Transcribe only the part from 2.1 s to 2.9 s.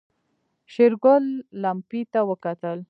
ته وکتل.